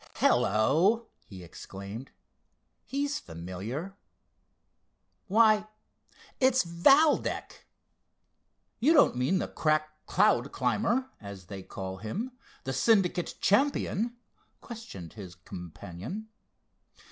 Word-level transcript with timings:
"Hello!" 0.15 1.09
he 1.27 1.43
exclaimed, 1.43 2.09
"he's 2.85 3.19
familiar. 3.19 3.95
Why 5.27 5.67
it's 6.39 6.63
Valdec!" 6.63 7.67
"You 8.79 8.93
don't 8.93 9.15
mean 9.15 9.37
the 9.37 9.47
crack 9.47 9.89
cloud 10.07 10.51
climber, 10.51 11.11
as 11.19 11.45
they 11.45 11.61
call 11.61 11.97
him, 11.97 12.31
the 12.63 12.73
Syndicate 12.73 13.35
champion?" 13.41 14.15
questioned 14.59 15.13
his 15.13 15.35
companion. 15.35 16.29